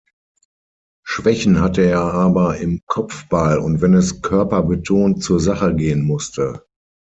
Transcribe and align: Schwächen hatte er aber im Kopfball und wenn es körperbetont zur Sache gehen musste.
Schwächen 1.05 1.61
hatte 1.61 1.83
er 1.83 1.99
aber 1.99 2.57
im 2.57 2.81
Kopfball 2.87 3.59
und 3.59 3.81
wenn 3.81 3.93
es 3.93 4.23
körperbetont 4.23 5.21
zur 5.23 5.39
Sache 5.39 5.75
gehen 5.75 6.01
musste. 6.01 6.63